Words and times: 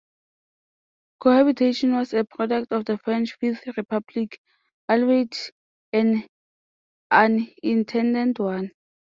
Cohabitation 1.19 1.93
was 1.95 2.11
a 2.15 2.23
product 2.23 2.71
of 2.71 2.85
the 2.85 2.97
French 2.97 3.33
Fifth 3.37 3.61
Republic, 3.77 4.39
albeit 4.89 5.51
an 5.93 6.25
unintended 7.11 8.39
one. 8.39 8.71